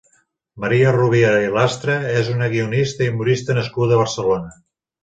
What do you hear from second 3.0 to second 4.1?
i humorista nascuda a